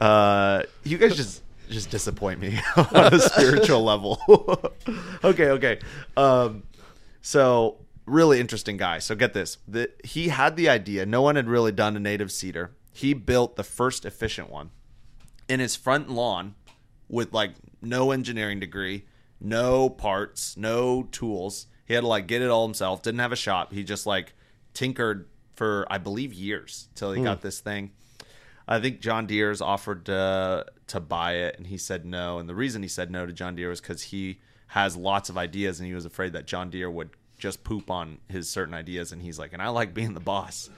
Uh, 0.00 0.62
you 0.84 0.98
guys 0.98 1.16
just 1.16 1.42
just 1.70 1.90
disappoint 1.90 2.40
me 2.40 2.58
on 2.76 3.14
a 3.14 3.18
spiritual 3.18 3.82
level. 3.92 4.18
okay, 5.24 5.48
okay. 5.50 5.78
Um, 6.16 6.62
so 7.22 7.78
really 8.06 8.40
interesting 8.40 8.76
guy. 8.76 8.98
So 8.98 9.14
get 9.14 9.32
this: 9.32 9.58
the, 9.66 9.90
he 10.04 10.28
had 10.28 10.56
the 10.56 10.68
idea. 10.68 11.06
No 11.06 11.22
one 11.22 11.36
had 11.36 11.48
really 11.48 11.72
done 11.72 11.96
a 11.96 12.00
native 12.00 12.30
seeder. 12.32 12.72
he 12.92 13.14
built 13.14 13.56
the 13.56 13.64
first 13.64 14.04
efficient 14.04 14.50
one 14.50 14.70
in 15.48 15.60
his 15.60 15.74
front 15.76 16.10
lawn 16.10 16.54
with 17.08 17.32
like 17.32 17.52
no 17.82 18.10
engineering 18.12 18.60
degree, 18.60 19.04
no 19.40 19.88
parts, 19.90 20.56
no 20.56 21.04
tools. 21.12 21.66
He 21.86 21.94
had 21.94 22.00
to 22.00 22.06
like 22.06 22.26
get 22.26 22.40
it 22.40 22.48
all 22.50 22.66
himself. 22.66 23.02
Didn't 23.02 23.20
have 23.20 23.32
a 23.32 23.36
shop. 23.36 23.72
He 23.72 23.84
just 23.84 24.06
like 24.06 24.34
tinkered 24.74 25.28
for 25.54 25.86
I 25.90 25.98
believe 25.98 26.32
years 26.32 26.88
till 26.94 27.12
he 27.12 27.22
got 27.22 27.40
this 27.42 27.60
thing. 27.60 27.92
I 28.66 28.80
think 28.80 29.00
John 29.00 29.26
Deere's 29.26 29.60
offered 29.60 30.06
to 30.06 30.66
to 30.86 31.00
buy 31.00 31.34
it, 31.34 31.56
and 31.58 31.66
he 31.66 31.78
said 31.78 32.04
no. 32.04 32.38
And 32.38 32.48
the 32.48 32.54
reason 32.54 32.82
he 32.82 32.88
said 32.88 33.10
no 33.10 33.26
to 33.26 33.32
John 33.32 33.54
Deere 33.54 33.68
was 33.68 33.80
because 33.80 34.02
he 34.02 34.38
has 34.68 34.96
lots 34.96 35.28
of 35.28 35.38
ideas, 35.38 35.80
and 35.80 35.86
he 35.86 35.94
was 35.94 36.04
afraid 36.04 36.32
that 36.32 36.46
John 36.46 36.70
Deere 36.70 36.90
would 36.90 37.10
just 37.38 37.64
poop 37.64 37.90
on 37.90 38.18
his 38.28 38.48
certain 38.48 38.74
ideas. 38.74 39.12
And 39.12 39.20
he's 39.20 39.38
like, 39.38 39.52
and 39.52 39.60
I 39.60 39.68
like 39.68 39.92
being 39.92 40.14
the 40.14 40.20
boss, 40.20 40.70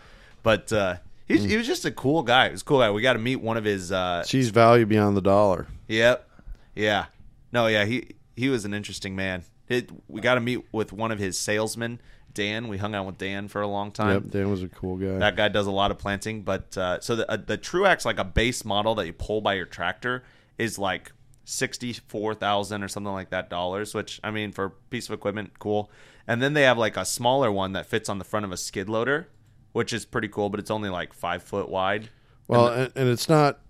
but 0.42 0.72
uh, 0.72 0.96
he, 1.26 1.38
he 1.38 1.56
was 1.56 1.66
just 1.66 1.84
a 1.84 1.90
cool 1.90 2.22
guy. 2.22 2.46
He 2.46 2.52
was 2.52 2.62
a 2.62 2.64
cool 2.64 2.78
guy. 2.78 2.90
We 2.90 3.02
got 3.02 3.14
to 3.14 3.18
meet 3.18 3.36
one 3.36 3.56
of 3.56 3.64
his. 3.64 3.90
Uh, 3.92 4.22
Sees 4.22 4.50
value 4.50 4.86
beyond 4.86 5.16
the 5.16 5.22
dollar. 5.22 5.66
Yep. 5.88 6.28
Yeah. 6.74 7.06
No. 7.52 7.66
Yeah. 7.66 7.84
He 7.84 8.10
he 8.36 8.48
was 8.48 8.64
an 8.64 8.74
interesting 8.74 9.16
man. 9.16 9.44
It, 9.68 9.90
we 10.08 10.20
got 10.20 10.34
to 10.34 10.40
meet 10.40 10.64
with 10.72 10.92
one 10.92 11.10
of 11.10 11.18
his 11.18 11.36
salesmen, 11.36 12.00
Dan. 12.36 12.68
We 12.68 12.78
hung 12.78 12.94
out 12.94 13.06
with 13.06 13.18
Dan 13.18 13.48
for 13.48 13.60
a 13.60 13.66
long 13.66 13.90
time. 13.90 14.22
Yep, 14.22 14.30
Dan 14.30 14.50
was 14.50 14.62
a 14.62 14.68
cool 14.68 14.96
guy. 14.96 15.18
That 15.18 15.34
guy 15.34 15.48
does 15.48 15.66
a 15.66 15.72
lot 15.72 15.90
of 15.90 15.98
planting, 15.98 16.42
but 16.42 16.76
uh, 16.78 17.00
so 17.00 17.16
the 17.16 17.28
uh, 17.28 17.36
the 17.36 17.56
Truax 17.56 18.04
like 18.04 18.20
a 18.20 18.24
base 18.24 18.64
model 18.64 18.94
that 18.94 19.06
you 19.06 19.12
pull 19.12 19.40
by 19.40 19.54
your 19.54 19.66
tractor 19.66 20.22
is 20.58 20.78
like 20.78 21.10
sixty 21.44 21.92
four 21.92 22.34
thousand 22.34 22.84
or 22.84 22.88
something 22.88 23.12
like 23.12 23.30
that 23.30 23.50
dollars. 23.50 23.92
Which 23.94 24.20
I 24.22 24.30
mean, 24.30 24.52
for 24.52 24.66
a 24.66 24.70
piece 24.70 25.08
of 25.08 25.14
equipment, 25.14 25.58
cool. 25.58 25.90
And 26.28 26.40
then 26.40 26.54
they 26.54 26.62
have 26.62 26.78
like 26.78 26.96
a 26.96 27.04
smaller 27.04 27.50
one 27.50 27.72
that 27.72 27.86
fits 27.86 28.08
on 28.08 28.18
the 28.18 28.24
front 28.24 28.44
of 28.46 28.52
a 28.52 28.56
skid 28.56 28.88
loader, 28.88 29.28
which 29.72 29.92
is 29.92 30.04
pretty 30.04 30.28
cool, 30.28 30.48
but 30.50 30.60
it's 30.60 30.70
only 30.70 30.90
like 30.90 31.12
five 31.12 31.42
foot 31.42 31.68
wide. 31.68 32.10
Well, 32.46 32.68
and, 32.68 32.92
and 32.94 33.08
it's 33.08 33.28
not 33.28 33.60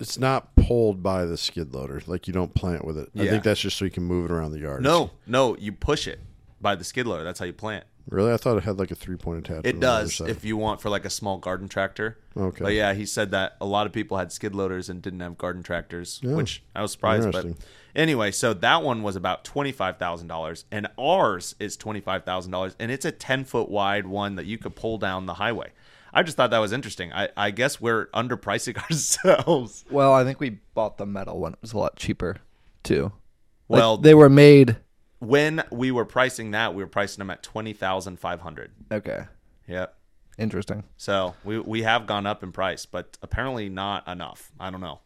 it's 0.00 0.18
not 0.18 0.56
pulled 0.56 1.02
by 1.02 1.26
the 1.26 1.36
skid 1.36 1.74
loader. 1.74 2.02
Like 2.06 2.26
you 2.26 2.32
don't 2.32 2.54
plant 2.54 2.84
with 2.84 2.98
it. 2.98 3.10
I 3.16 3.26
think 3.26 3.44
that's 3.44 3.60
just 3.60 3.76
so 3.76 3.84
you 3.84 3.90
can 3.90 4.04
move 4.04 4.30
it 4.30 4.34
around 4.34 4.52
the 4.52 4.58
yard. 4.58 4.82
No, 4.82 5.10
no, 5.26 5.56
you 5.56 5.72
push 5.72 6.08
it 6.08 6.20
by 6.60 6.74
the 6.74 6.84
skid 6.84 7.06
loader. 7.06 7.24
That's 7.24 7.38
how 7.38 7.44
you 7.44 7.52
plant. 7.52 7.84
Really, 8.08 8.32
I 8.32 8.36
thought 8.36 8.56
it 8.56 8.64
had 8.64 8.78
like 8.78 8.90
a 8.90 8.94
three 8.94 9.16
point 9.16 9.38
attachment. 9.40 9.66
It 9.66 9.74
on 9.74 9.80
the 9.80 9.86
other 9.88 10.02
does 10.04 10.20
if 10.22 10.44
you 10.44 10.56
want 10.56 10.80
for 10.80 10.88
like 10.90 11.04
a 11.04 11.10
small 11.10 11.38
garden 11.38 11.68
tractor. 11.68 12.18
Okay. 12.36 12.64
But 12.64 12.72
yeah, 12.74 12.94
he 12.94 13.04
said 13.06 13.30
that 13.32 13.56
a 13.60 13.66
lot 13.66 13.86
of 13.86 13.92
people 13.92 14.16
had 14.18 14.32
skid 14.32 14.54
loaders 14.54 14.88
and 14.88 15.02
didn't 15.02 15.20
have 15.20 15.36
garden 15.38 15.62
tractors, 15.62 16.20
Yeah. 16.22 16.34
which 16.34 16.62
I 16.74 16.82
was 16.82 16.92
surprised. 16.92 17.30
But 17.32 17.46
anyway, 17.94 18.30
so 18.30 18.54
that 18.54 18.82
one 18.82 19.02
was 19.02 19.16
about 19.16 19.44
twenty 19.44 19.72
five 19.72 19.98
thousand 19.98 20.28
dollars, 20.28 20.64
and 20.70 20.86
ours 20.98 21.54
is 21.58 21.76
twenty 21.76 22.00
five 22.00 22.24
thousand 22.24 22.52
dollars, 22.52 22.74
and 22.78 22.90
it's 22.90 23.04
a 23.04 23.12
ten 23.12 23.44
foot 23.44 23.68
wide 23.68 24.06
one 24.06 24.36
that 24.36 24.46
you 24.46 24.58
could 24.58 24.74
pull 24.76 24.98
down 24.98 25.26
the 25.26 25.34
highway. 25.34 25.70
I 26.12 26.24
just 26.24 26.36
thought 26.36 26.50
that 26.50 26.58
was 26.58 26.72
interesting. 26.72 27.12
I, 27.12 27.28
I 27.36 27.50
guess 27.52 27.80
we're 27.80 28.06
underpricing 28.06 28.76
ourselves. 28.90 29.84
Well, 29.90 30.12
I 30.12 30.24
think 30.24 30.40
we 30.40 30.58
bought 30.74 30.98
the 30.98 31.06
metal 31.06 31.38
one. 31.38 31.52
It 31.52 31.58
was 31.62 31.72
a 31.72 31.78
lot 31.78 31.94
cheaper, 31.96 32.38
too. 32.82 33.12
Like, 33.68 33.78
Well- 33.80 33.96
they 33.96 34.14
were 34.14 34.28
made. 34.28 34.76
When 35.20 35.62
we 35.70 35.90
were 35.90 36.04
pricing 36.04 36.50
that, 36.52 36.74
we 36.74 36.82
were 36.82 36.88
pricing 36.88 37.18
them 37.20 37.30
at 37.30 37.42
twenty 37.42 37.72
thousand 37.72 38.18
five 38.18 38.40
hundred. 38.40 38.72
Okay, 38.90 39.24
Yep. 39.68 39.94
interesting. 40.38 40.84
So 40.96 41.34
we 41.44 41.58
we 41.60 41.82
have 41.82 42.06
gone 42.06 42.26
up 42.26 42.42
in 42.42 42.52
price, 42.52 42.86
but 42.86 43.16
apparently 43.22 43.68
not 43.68 44.08
enough. 44.08 44.50
I 44.58 44.70
don't 44.70 44.80
know. 44.80 45.00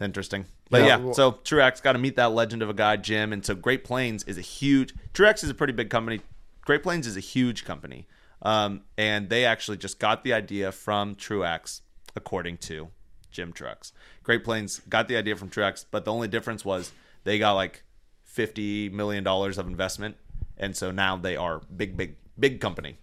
Interesting. 0.00 0.46
But 0.70 0.82
Yeah, 0.82 0.98
yeah, 1.06 1.12
so 1.12 1.32
Truax 1.32 1.80
got 1.80 1.92
to 1.92 1.98
meet 1.98 2.16
that 2.16 2.32
legend 2.32 2.62
of 2.62 2.70
a 2.70 2.74
guy, 2.74 2.96
Jim. 2.96 3.32
And 3.32 3.44
so 3.44 3.54
Great 3.54 3.84
Plains 3.84 4.22
is 4.24 4.38
a 4.38 4.42
huge. 4.42 4.94
Truax 5.12 5.42
is 5.42 5.50
a 5.50 5.54
pretty 5.54 5.72
big 5.72 5.90
company. 5.90 6.20
Great 6.62 6.82
Plains 6.82 7.06
is 7.06 7.16
a 7.16 7.20
huge 7.20 7.64
company, 7.64 8.06
um, 8.42 8.82
and 8.96 9.28
they 9.30 9.44
actually 9.44 9.78
just 9.78 9.98
got 9.98 10.22
the 10.24 10.32
idea 10.34 10.70
from 10.70 11.14
Truax, 11.14 11.80
according 12.14 12.58
to 12.58 12.88
Jim 13.30 13.52
Truax. 13.52 13.92
Great 14.22 14.44
Plains 14.44 14.80
got 14.88 15.08
the 15.08 15.16
idea 15.16 15.34
from 15.34 15.48
Truax, 15.48 15.84
but 15.90 16.04
the 16.04 16.12
only 16.12 16.28
difference 16.28 16.64
was 16.64 16.92
they 17.24 17.38
got 17.38 17.52
like 17.52 17.82
fifty 18.28 18.88
million 18.90 19.24
dollars 19.24 19.58
of 19.58 19.66
investment, 19.66 20.16
and 20.56 20.76
so 20.76 20.90
now 20.92 21.16
they 21.16 21.34
are 21.36 21.60
big, 21.76 21.96
big, 21.96 22.14
big 22.38 22.60
company. 22.60 22.98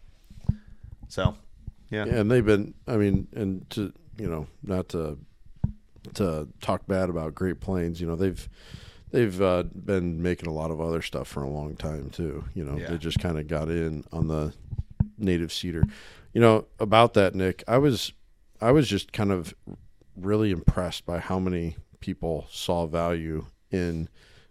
So, 1.10 1.36
yeah. 1.89 2.05
Yeah, 2.05 2.15
and 2.22 2.32
they've 2.32 2.46
been. 2.46 2.74
I 2.88 2.96
mean, 2.98 3.27
and 3.36 3.70
to 3.72 3.91
you 4.17 4.27
know, 4.29 4.48
not 4.63 4.88
to 4.89 5.17
to 6.13 6.48
talk 6.62 6.88
bad 6.88 7.10
about 7.10 7.36
Great 7.36 7.60
Plains. 7.60 8.00
You 8.00 8.08
know, 8.08 8.15
they've 8.15 8.48
they've 9.12 9.41
uh, 9.41 9.63
been 9.63 10.22
making 10.22 10.48
a 10.48 10.53
lot 10.53 10.72
of 10.72 10.79
other 10.79 11.01
stuff 11.01 11.27
for 11.27 11.44
a 11.44 11.50
long 11.50 11.75
time 11.75 12.10
too. 12.12 12.46
You 12.53 12.63
know, 12.63 12.77
Yeah. 12.77 12.91
they 12.91 12.98
just 12.98 13.20
kind 13.20 13.38
of 13.38 13.48
got 13.48 13.70
in 13.70 14.03
on 14.12 14.27
the 14.27 14.53
native 15.17 15.51
seeder. 15.51 15.84
You 16.34 16.41
know 16.41 16.65
about 16.79 17.13
that, 17.15 17.34
Nick. 17.36 17.63
I 17.67 17.77
was 17.77 18.12
I 18.62 18.72
was 18.72 18.88
just 18.88 19.12
kind 19.12 19.32
of 19.32 19.53
really 20.15 20.51
impressed 20.51 21.05
by 21.05 21.20
how 21.20 21.39
many 21.39 21.75
people 22.00 22.46
saw 22.50 22.86
value 22.88 23.48
in 23.72 24.08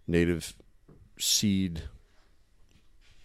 native 0.07 0.55
seed 1.19 1.83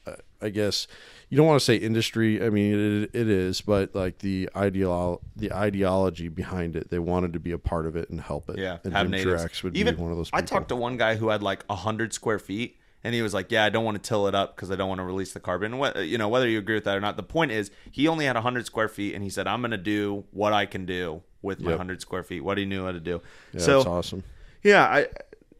uh, 0.08 0.14
I 0.42 0.50
guess 0.50 0.88
you 1.30 1.38
don't 1.38 1.46
want 1.46 1.60
to 1.60 1.66
say 1.66 1.76
industry. 1.76 2.44
I 2.44 2.50
mean, 2.50 3.04
it, 3.04 3.10
it 3.14 3.30
is, 3.30 3.62
but 3.62 3.94
like 3.94 4.20
the 4.20 4.50
ideal, 4.56 5.22
the 5.36 5.52
ideology 5.54 6.28
behind 6.30 6.76
it, 6.76 6.90
they 6.90 7.00
wanted 7.00 7.34
to 7.34 7.40
be 7.40 7.52
a 7.52 7.58
part 7.58 7.86
of 7.86 7.96
it 7.96 8.10
and 8.10 8.20
help 8.22 8.50
it. 8.50 8.58
Yeah, 8.58 8.78
and 8.84 8.94
have. 8.96 9.12
Truax 9.12 9.64
would 9.64 9.76
Even 9.78 9.96
be 9.96 10.02
one 10.02 10.12
of 10.12 10.18
those. 10.18 10.30
I 10.34 10.42
talked 10.42 10.70
to 10.70 10.76
one 10.76 10.98
guy 10.98 11.16
who 11.18 11.30
had 11.30 11.44
like 11.44 11.64
hundred 11.70 12.14
square 12.14 12.40
feet, 12.40 12.78
and 13.04 13.14
he 13.14 13.22
was 13.22 13.34
like, 13.34 13.52
"Yeah, 13.52 13.66
I 13.66 13.70
don't 13.70 13.84
want 13.84 14.02
to 14.02 14.08
till 14.08 14.28
it 14.28 14.34
up 14.36 14.56
because 14.56 14.72
I 14.72 14.76
don't 14.78 14.88
want 14.90 15.00
to 15.00 15.04
release 15.06 15.34
the 15.34 15.40
carbon." 15.42 15.74
Wh- 15.74 15.98
You 15.98 16.18
know, 16.18 16.30
whether 16.30 16.48
you 16.48 16.58
agree 16.58 16.76
with 16.76 16.86
that 16.86 16.96
or 16.98 17.02
not, 17.02 17.18
the 17.18 17.24
point 17.24 17.52
is 17.52 17.70
he 17.92 18.08
only 18.08 18.26
had 18.26 18.36
hundred 18.38 18.66
square 18.66 18.88
feet, 18.88 19.14
and 19.14 19.24
he 19.24 19.30
said, 19.30 19.46
"I'm 19.46 19.60
going 19.62 19.72
to 19.72 19.78
do 19.78 20.24
what 20.32 20.54
I 20.54 20.66
can 20.66 20.86
do 20.86 21.22
with 21.42 21.60
my 21.60 21.72
Yep. 21.72 21.78
hundred 21.78 22.02
square 22.02 22.24
feet." 22.24 22.42
What 22.46 22.58
he 22.58 22.66
knew 22.66 22.86
how 22.86 22.94
to 22.94 23.00
do. 23.02 23.22
Yeah, 23.54 23.60
so 23.60 23.76
that's 23.80 23.88
awesome. 23.88 24.24
yeah, 24.64 24.86
I 24.86 25.08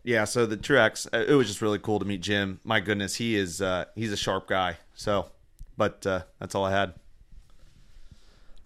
yeah. 0.10 0.26
So 0.26 0.46
the 0.46 0.58
Truax, 0.58 1.08
uh, 1.14 1.26
it 1.28 1.36
was 1.36 1.48
just 1.48 1.62
really 1.62 1.78
cool 1.78 2.00
to 2.00 2.06
meet 2.06 2.22
Jim. 2.22 2.60
My 2.64 2.80
goodness, 2.80 3.16
he 3.16 3.36
is 3.36 3.62
uh, 3.62 3.86
he's 3.96 4.12
a 4.12 4.18
sharp 4.18 4.48
guy. 4.48 4.78
So, 4.96 5.28
but 5.78 6.06
uh, 6.06 6.22
that's 6.40 6.56
all 6.56 6.66
I 6.66 6.72
had. 6.72 6.94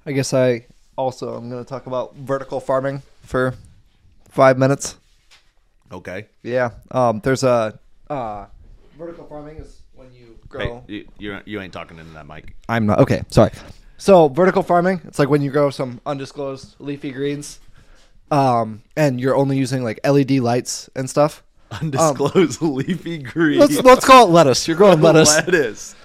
I 0.06 0.14
guess 0.14 0.34
I 0.34 0.66
also 0.98 1.36
I'm 1.36 1.50
going 1.50 1.64
to 1.64 1.68
talk 1.68 1.86
about 1.86 2.16
vertical 2.16 2.60
farming 2.62 3.02
for 3.24 3.56
five 4.30 4.58
minutes. 4.58 4.96
Okay. 5.92 6.28
Yeah. 6.44 6.72
Um, 6.92 7.20
there's 7.24 7.44
a 7.44 7.78
uh, 8.10 8.46
vertical 8.98 9.26
farming 9.26 9.58
is 9.58 9.82
when 9.96 10.14
you 10.14 10.40
grow. 10.48 10.84
you, 10.88 11.08
you 11.20 11.40
you 11.46 11.62
ain't 11.62 11.74
talking 11.74 12.00
into 12.00 12.14
that 12.14 12.26
mic. 12.26 12.56
I'm 12.70 12.86
not 12.86 13.00
okay. 13.00 13.24
Sorry. 13.28 13.52
So 13.98 14.30
vertical 14.30 14.64
farming, 14.64 15.02
it's 15.06 15.20
like 15.20 15.30
when 15.30 15.42
you 15.42 15.52
grow 15.52 15.70
some 15.70 16.00
undisclosed 16.06 16.76
leafy 16.80 17.12
greens, 17.12 17.60
um, 18.34 18.82
and 18.98 19.22
you're 19.22 19.36
only 19.36 19.58
using 19.58 19.84
like 19.84 20.00
LED 20.06 20.32
lights 20.32 20.90
and 20.96 21.10
stuff. 21.10 21.44
Undisclosed 21.82 22.62
leafy 22.62 23.18
green. 23.20 23.60
Let's 23.60 23.82
let's 23.82 24.06
call 24.06 24.28
it 24.28 24.32
lettuce. 24.32 24.68
You're 24.68 24.78
growing 24.78 25.02
lettuce. 25.08 25.30
Lettuce. 25.36 25.96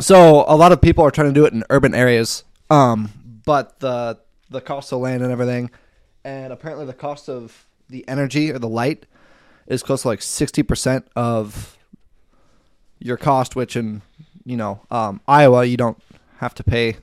So 0.00 0.44
a 0.46 0.56
lot 0.56 0.72
of 0.72 0.80
people 0.80 1.04
are 1.04 1.10
trying 1.10 1.28
to 1.28 1.32
do 1.32 1.46
it 1.46 1.52
in 1.52 1.64
urban 1.70 1.94
areas, 1.94 2.44
um, 2.70 3.10
but 3.44 3.80
the 3.80 4.18
the 4.50 4.60
cost 4.60 4.92
of 4.92 5.00
land 5.00 5.22
and 5.22 5.32
everything, 5.32 5.70
and 6.24 6.52
apparently 6.52 6.84
the 6.86 6.92
cost 6.92 7.28
of 7.28 7.66
the 7.88 8.06
energy 8.08 8.50
or 8.50 8.58
the 8.58 8.68
light 8.68 9.06
is 9.66 9.82
close 9.82 10.02
to 10.02 10.08
like 10.08 10.20
sixty 10.20 10.62
percent 10.62 11.06
of 11.16 11.78
your 12.98 13.16
cost. 13.16 13.56
Which 13.56 13.76
in 13.76 14.02
you 14.44 14.56
know 14.58 14.82
um, 14.90 15.20
Iowa 15.26 15.64
you 15.64 15.76
don't 15.78 16.00
have 16.38 16.54
to 16.56 16.64
pay 16.64 16.96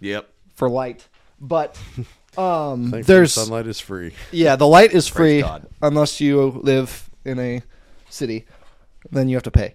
Yep. 0.00 0.28
for 0.54 0.68
light, 0.68 1.08
but 1.40 1.78
um, 2.38 2.90
Thankfully, 2.90 3.02
there's 3.02 3.32
sunlight 3.34 3.66
is 3.66 3.80
free. 3.80 4.14
yeah 4.32 4.56
the 4.56 4.66
light 4.66 4.92
is 4.92 5.08
free 5.08 5.40
God. 5.42 5.66
unless 5.82 6.20
you 6.20 6.60
live 6.62 7.10
in 7.24 7.38
a 7.38 7.62
city, 8.08 8.46
then 9.10 9.28
you 9.28 9.36
have 9.36 9.42
to 9.42 9.50
pay. 9.50 9.74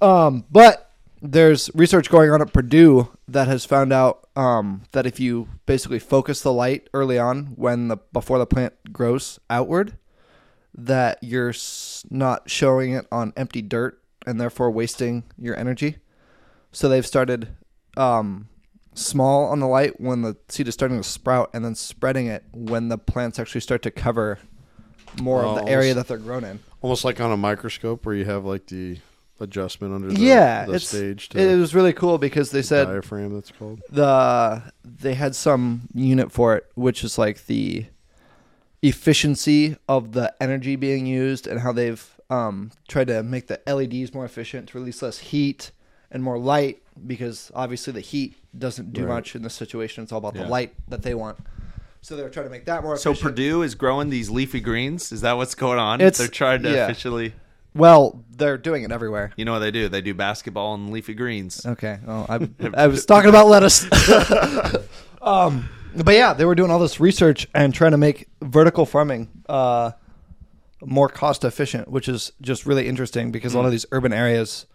Um, 0.00 0.44
but 0.50 0.92
there's 1.22 1.70
research 1.74 2.10
going 2.10 2.30
on 2.30 2.42
at 2.42 2.52
Purdue 2.52 3.08
that 3.26 3.48
has 3.48 3.64
found 3.64 3.92
out 3.92 4.28
um, 4.36 4.82
that 4.92 5.06
if 5.06 5.18
you 5.18 5.48
basically 5.64 5.98
focus 5.98 6.42
the 6.42 6.52
light 6.52 6.88
early 6.92 7.18
on 7.18 7.46
when 7.56 7.88
the 7.88 7.96
before 8.12 8.38
the 8.38 8.46
plant 8.46 8.74
grows 8.92 9.40
outward, 9.48 9.96
that 10.74 11.18
you're 11.22 11.54
not 12.10 12.48
showing 12.50 12.92
it 12.92 13.06
on 13.10 13.32
empty 13.36 13.62
dirt 13.62 14.00
and 14.26 14.38
therefore 14.40 14.70
wasting 14.70 15.24
your 15.38 15.56
energy. 15.56 15.96
So 16.72 16.88
they've 16.88 17.06
started 17.06 17.48
um, 17.96 18.48
small 18.96 19.46
on 19.46 19.60
the 19.60 19.66
light 19.68 20.00
when 20.00 20.22
the 20.22 20.36
seed 20.48 20.68
is 20.68 20.74
starting 20.74 20.96
to 20.96 21.04
sprout, 21.04 21.50
and 21.52 21.64
then 21.64 21.74
spreading 21.74 22.26
it 22.26 22.44
when 22.52 22.88
the 22.88 22.98
plants 22.98 23.38
actually 23.38 23.60
start 23.60 23.82
to 23.82 23.90
cover 23.90 24.38
more 25.20 25.44
of 25.44 25.58
Oh, 25.58 25.64
the 25.64 25.70
area 25.70 25.94
that 25.94 26.08
they're 26.08 26.18
grown 26.18 26.44
in. 26.44 26.60
Almost 26.82 27.04
like 27.04 27.20
on 27.20 27.30
a 27.32 27.36
microscope 27.36 28.04
where 28.04 28.14
you 28.14 28.24
have 28.24 28.44
like 28.44 28.66
the 28.66 28.98
adjustment 29.38 29.94
under 29.94 30.08
the, 30.08 30.20
yeah, 30.20 30.64
the 30.64 30.74
it's, 30.74 30.88
stage 30.88 31.28
to 31.28 31.38
it 31.38 31.56
was 31.56 31.74
really 31.74 31.92
cool 31.92 32.16
because 32.18 32.50
they 32.50 32.62
said 32.62 32.86
diaphragm. 32.86 33.34
That's 33.34 33.52
called. 33.52 33.80
the 33.90 34.62
they 34.84 35.14
had 35.14 35.34
some 35.34 35.82
unit 35.94 36.32
for 36.32 36.56
it, 36.56 36.66
which 36.74 37.04
is 37.04 37.18
like 37.18 37.46
the 37.46 37.86
efficiency 38.82 39.76
of 39.88 40.12
the 40.12 40.34
energy 40.40 40.76
being 40.76 41.06
used 41.06 41.46
and 41.46 41.60
how 41.60 41.72
they've 41.72 42.14
um, 42.30 42.70
tried 42.88 43.08
to 43.08 43.22
make 43.22 43.46
the 43.48 43.60
LEDs 43.66 44.14
more 44.14 44.24
efficient 44.24 44.68
to 44.70 44.78
release 44.78 45.02
less 45.02 45.18
heat 45.18 45.70
and 46.10 46.22
more 46.22 46.38
light 46.38 46.82
because 47.06 47.50
obviously 47.54 47.92
the 47.92 48.00
heat 48.00 48.36
doesn't 48.58 48.92
do 48.92 49.02
Right. 49.04 49.14
much 49.14 49.34
in 49.36 49.42
this 49.42 49.54
situation. 49.54 50.02
It's 50.02 50.12
all 50.12 50.18
about 50.18 50.34
Yeah. 50.36 50.44
the 50.44 50.48
light 50.48 50.74
that 50.88 51.02
they 51.02 51.14
want. 51.14 51.38
So 52.00 52.16
they're 52.16 52.28
trying 52.30 52.46
to 52.46 52.50
make 52.50 52.66
that 52.66 52.82
more 52.84 52.96
So. 52.96 53.14
Purdue 53.14 53.62
is 53.62 53.74
growing 53.74 54.10
these 54.10 54.30
leafy 54.30 54.60
greens. 54.60 55.10
Is 55.12 55.22
that 55.22 55.36
what's 55.36 55.54
going 55.56 55.78
on? 55.78 56.00
It's- 56.00 56.18
They're 56.18 56.28
trying 56.28 56.62
to 56.62 56.70
yeah. 56.70 56.84
officially. 56.84 57.34
well, 57.74 58.22
they're 58.36 58.56
doing 58.56 58.84
it 58.84 58.92
everywhere. 58.92 59.32
You 59.36 59.44
know 59.44 59.52
what 59.52 59.58
they 59.58 59.70
do? 59.70 59.88
They 59.88 60.00
do 60.00 60.14
basketball 60.14 60.74
and 60.74 60.90
leafy 60.90 61.14
greens. 61.14 61.66
Okay. 61.66 61.98
Oh, 62.06 62.24
I, 62.28 62.48
I 62.74 62.86
was 62.86 63.04
talking 63.04 63.28
about 63.28 63.48
lettuce. 63.48 63.84
um, 65.22 65.68
but 65.94 66.14
yeah, 66.14 66.32
they 66.32 66.44
were 66.44 66.54
doing 66.54 66.70
all 66.70 66.78
this 66.78 67.00
research 67.00 67.46
and 67.54 67.74
trying 67.74 67.90
to 67.92 67.96
make 67.98 68.28
vertical 68.42 68.86
farming 68.86 69.28
uh, 69.48 69.92
more 70.84 71.08
cost 71.08 71.44
efficient, 71.44 71.88
which 71.88 72.08
is 72.08 72.32
just 72.40 72.66
really 72.66 72.86
interesting 72.86 73.30
because 73.30 73.54
a 73.54 73.56
lot 73.58 73.64
of 73.66 73.72
these 73.72 73.86
urban 73.92 74.12
areas, 74.12 74.66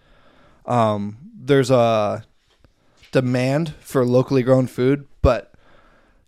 um, 0.65 1.17
there's 1.35 1.71
a 1.71 2.23
demand 3.11 3.73
for 3.79 4.05
locally 4.05 4.43
grown 4.43 4.67
food, 4.67 5.07
but 5.21 5.53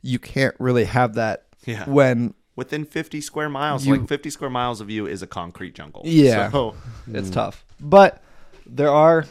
you 0.01 0.19
can't 0.19 0.55
really 0.59 0.85
have 0.85 1.13
that 1.15 1.45
Yeah. 1.65 1.85
when 1.89 2.33
Within 2.55 2.85
50 2.85 3.19
square 3.21 3.49
miles, 3.49 3.85
You- 3.85 3.95
like 3.97 4.07
50 4.07 4.29
square 4.29 4.49
miles 4.49 4.79
of 4.79 4.87
you 4.89 5.07
is 5.07 5.21
a 5.23 5.27
concrete 5.27 5.73
jungle. 5.73 6.03
Yeah. 6.05 6.51
So, 6.51 6.75
it's 7.11 7.29
tough. 7.31 7.65
But 7.79 8.21
there 8.67 8.91
are 8.91 9.25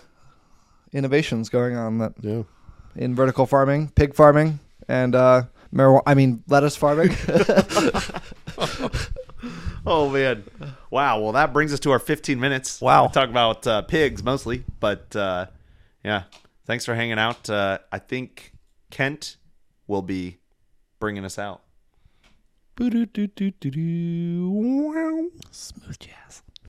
innovations 0.93 1.49
going 1.49 1.77
on 1.77 1.99
that 1.99 2.15
Yeah. 2.21 2.43
in 2.97 3.15
vertical 3.15 3.47
farming, 3.47 3.93
pig 3.95 4.15
farming, 4.15 4.59
and 4.89 5.15
uh, 5.15 5.43
marijuana. 5.73 6.03
I 6.07 6.15
mean, 6.15 6.43
lettuce 6.49 6.75
farming. 6.77 7.11
oh 9.87 10.09
man, 10.11 10.45
wow. 10.91 11.21
Well, 11.21 11.33
that 11.33 11.53
brings 11.53 11.73
us 11.73 11.81
to 11.81 11.91
our 11.91 11.99
15 11.99 12.39
minutes. 12.39 12.81
Wow. 12.81 13.07
We 13.07 13.13
talk 13.13 13.29
about 13.29 13.67
uh, 13.67 13.83
pigs 13.83 14.23
mostly, 14.23 14.65
but 14.81 15.15
uh, 15.17 15.47
yeah. 16.05 16.25
Thanks 16.65 16.85
for 16.85 16.95
hanging 16.95 17.19
out. 17.19 17.51
Uh, 17.51 17.79
I 17.91 17.99
think 17.99 18.53
Kent 18.91 19.37
will 19.87 20.03
be 20.03 20.39
bringing 21.01 21.25
us 21.25 21.39
out. 21.39 21.63
Smooth 25.51 25.99
jazz. 25.99 26.43